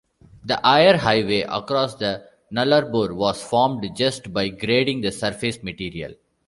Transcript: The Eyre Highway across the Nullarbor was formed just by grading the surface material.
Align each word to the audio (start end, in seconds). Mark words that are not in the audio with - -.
The 0.43 0.59
Eyre 0.65 0.97
Highway 0.97 1.41
across 1.41 1.93
the 1.93 2.27
Nullarbor 2.51 3.15
was 3.15 3.39
formed 3.43 3.87
just 3.95 4.33
by 4.33 4.49
grading 4.49 5.01
the 5.01 5.11
surface 5.11 5.61
material. 5.61 6.15